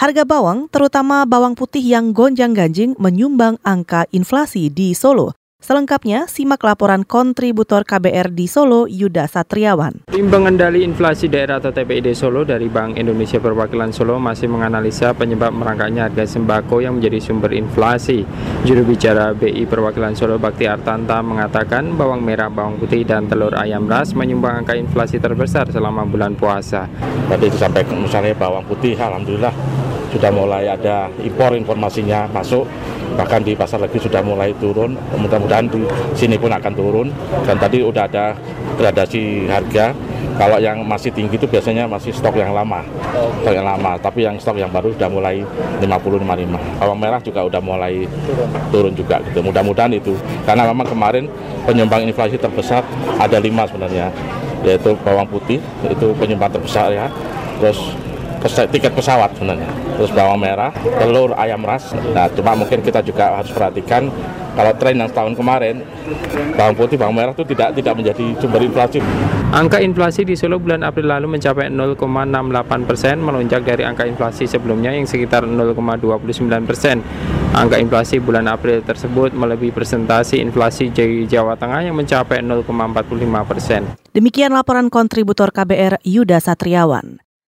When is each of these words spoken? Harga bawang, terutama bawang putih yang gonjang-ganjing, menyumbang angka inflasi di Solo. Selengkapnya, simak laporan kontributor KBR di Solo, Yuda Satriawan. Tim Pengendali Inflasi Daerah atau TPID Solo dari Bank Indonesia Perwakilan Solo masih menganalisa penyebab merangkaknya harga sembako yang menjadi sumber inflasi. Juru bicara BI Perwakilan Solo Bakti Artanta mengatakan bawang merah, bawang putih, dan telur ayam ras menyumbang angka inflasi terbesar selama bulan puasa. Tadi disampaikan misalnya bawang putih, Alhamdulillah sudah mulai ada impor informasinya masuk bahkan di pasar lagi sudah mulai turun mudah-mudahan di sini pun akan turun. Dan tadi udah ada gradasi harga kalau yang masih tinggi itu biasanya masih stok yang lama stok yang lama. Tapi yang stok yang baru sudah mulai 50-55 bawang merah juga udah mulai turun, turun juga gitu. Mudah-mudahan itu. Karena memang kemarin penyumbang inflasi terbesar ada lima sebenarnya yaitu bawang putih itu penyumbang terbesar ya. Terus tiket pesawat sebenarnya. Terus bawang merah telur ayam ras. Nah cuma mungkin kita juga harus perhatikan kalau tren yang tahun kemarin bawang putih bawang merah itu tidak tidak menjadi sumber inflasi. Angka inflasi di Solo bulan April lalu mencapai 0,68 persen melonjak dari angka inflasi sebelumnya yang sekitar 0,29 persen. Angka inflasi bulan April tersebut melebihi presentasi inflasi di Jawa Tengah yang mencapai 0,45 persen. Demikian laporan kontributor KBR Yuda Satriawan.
Harga 0.00 0.24
bawang, 0.24 0.64
terutama 0.72 1.28
bawang 1.28 1.52
putih 1.52 1.84
yang 1.84 2.16
gonjang-ganjing, 2.16 2.96
menyumbang 2.96 3.60
angka 3.60 4.08
inflasi 4.16 4.72
di 4.72 4.96
Solo. 4.96 5.36
Selengkapnya, 5.60 6.24
simak 6.24 6.64
laporan 6.64 7.04
kontributor 7.04 7.84
KBR 7.84 8.32
di 8.32 8.48
Solo, 8.48 8.88
Yuda 8.88 9.28
Satriawan. 9.28 10.08
Tim 10.08 10.32
Pengendali 10.32 10.88
Inflasi 10.88 11.28
Daerah 11.28 11.60
atau 11.60 11.68
TPID 11.68 12.16
Solo 12.16 12.48
dari 12.48 12.72
Bank 12.72 12.96
Indonesia 12.96 13.36
Perwakilan 13.44 13.92
Solo 13.92 14.16
masih 14.16 14.48
menganalisa 14.48 15.12
penyebab 15.12 15.52
merangkaknya 15.52 16.08
harga 16.08 16.24
sembako 16.24 16.80
yang 16.80 16.96
menjadi 16.96 17.20
sumber 17.20 17.52
inflasi. 17.52 18.24
Juru 18.64 18.88
bicara 18.88 19.36
BI 19.36 19.68
Perwakilan 19.68 20.16
Solo 20.16 20.40
Bakti 20.40 20.64
Artanta 20.64 21.20
mengatakan 21.20 21.92
bawang 21.92 22.24
merah, 22.24 22.48
bawang 22.48 22.80
putih, 22.80 23.04
dan 23.04 23.28
telur 23.28 23.52
ayam 23.52 23.84
ras 23.84 24.16
menyumbang 24.16 24.64
angka 24.64 24.80
inflasi 24.80 25.20
terbesar 25.20 25.68
selama 25.68 26.08
bulan 26.08 26.32
puasa. 26.40 26.88
Tadi 27.28 27.52
disampaikan 27.52 28.00
misalnya 28.00 28.32
bawang 28.32 28.64
putih, 28.64 28.96
Alhamdulillah 28.96 29.79
sudah 30.10 30.30
mulai 30.34 30.66
ada 30.66 31.06
impor 31.22 31.54
informasinya 31.54 32.26
masuk 32.30 32.66
bahkan 33.18 33.42
di 33.42 33.58
pasar 33.58 33.82
lagi 33.82 33.98
sudah 33.98 34.22
mulai 34.22 34.54
turun 34.62 34.94
mudah-mudahan 35.18 35.66
di 35.66 35.82
sini 36.14 36.38
pun 36.38 36.50
akan 36.50 36.72
turun. 36.74 37.08
Dan 37.46 37.56
tadi 37.58 37.82
udah 37.82 38.06
ada 38.06 38.34
gradasi 38.78 39.46
harga 39.50 39.92
kalau 40.40 40.56
yang 40.56 40.80
masih 40.86 41.12
tinggi 41.12 41.36
itu 41.36 41.44
biasanya 41.44 41.84
masih 41.84 42.16
stok 42.16 42.38
yang 42.38 42.54
lama 42.56 42.80
stok 43.42 43.54
yang 43.54 43.66
lama. 43.66 43.98
Tapi 43.98 44.24
yang 44.24 44.36
stok 44.38 44.56
yang 44.56 44.70
baru 44.70 44.94
sudah 44.94 45.10
mulai 45.10 45.42
50-55 45.82 46.80
bawang 46.80 46.98
merah 47.00 47.20
juga 47.20 47.40
udah 47.44 47.60
mulai 47.60 48.06
turun, 48.26 48.48
turun 48.70 48.92
juga 48.94 49.16
gitu. 49.30 49.40
Mudah-mudahan 49.44 49.92
itu. 49.94 50.14
Karena 50.46 50.68
memang 50.70 50.86
kemarin 50.86 51.24
penyumbang 51.66 52.06
inflasi 52.06 52.40
terbesar 52.40 52.84
ada 53.18 53.36
lima 53.38 53.66
sebenarnya 53.66 54.08
yaitu 54.60 54.92
bawang 55.00 55.24
putih 55.24 55.56
itu 55.88 56.06
penyumbang 56.16 56.52
terbesar 56.52 56.92
ya. 56.92 57.06
Terus 57.60 57.96
tiket 58.48 58.92
pesawat 58.96 59.36
sebenarnya. 59.36 59.68
Terus 60.00 60.10
bawang 60.16 60.40
merah 60.40 60.72
telur 60.72 61.36
ayam 61.36 61.60
ras. 61.60 61.92
Nah 61.92 62.26
cuma 62.32 62.56
mungkin 62.56 62.80
kita 62.80 63.04
juga 63.04 63.36
harus 63.36 63.52
perhatikan 63.52 64.08
kalau 64.56 64.72
tren 64.74 64.98
yang 64.98 65.10
tahun 65.10 65.38
kemarin 65.38 65.80
bawang 66.58 66.74
putih 66.74 66.98
bawang 66.98 67.14
merah 67.14 67.32
itu 67.32 67.44
tidak 67.46 67.76
tidak 67.76 67.94
menjadi 67.94 68.24
sumber 68.42 68.60
inflasi. 68.66 68.98
Angka 69.50 69.82
inflasi 69.82 70.22
di 70.22 70.34
Solo 70.38 70.62
bulan 70.62 70.86
April 70.86 71.10
lalu 71.10 71.38
mencapai 71.38 71.70
0,68 71.70 72.88
persen 72.88 73.18
melonjak 73.18 73.62
dari 73.66 73.82
angka 73.82 74.06
inflasi 74.06 74.46
sebelumnya 74.46 74.94
yang 74.94 75.06
sekitar 75.06 75.42
0,29 75.46 76.68
persen. 76.68 77.02
Angka 77.50 77.82
inflasi 77.82 78.22
bulan 78.22 78.46
April 78.46 78.78
tersebut 78.86 79.34
melebihi 79.34 79.74
presentasi 79.74 80.38
inflasi 80.38 80.94
di 80.94 81.26
Jawa 81.26 81.58
Tengah 81.58 81.82
yang 81.82 81.98
mencapai 81.98 82.46
0,45 82.46 83.50
persen. 83.50 83.82
Demikian 84.14 84.54
laporan 84.54 84.86
kontributor 84.86 85.50
KBR 85.50 85.98
Yuda 86.06 86.38
Satriawan. 86.38 87.29